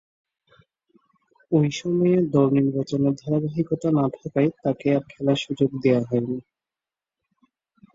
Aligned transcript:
ঐ 1.51 1.59
সময়ে 1.71 2.17
দল 2.33 2.47
নির্বাচনে 2.57 3.09
ধারাবাহিকতা 3.21 3.89
না 3.91 4.05
থাকায় 4.15 4.49
তাকে 4.63 4.87
আর 4.95 5.03
খেলার 5.09 5.37
সুযোগ 5.37 5.69
দেয়া 5.83 6.01
হয়নি। 6.09 6.37